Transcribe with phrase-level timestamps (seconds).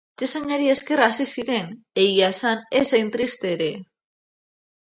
[0.17, 1.69] Etxezainari esker hazi ziren,
[2.05, 3.73] egia esanda ez hain triste ere.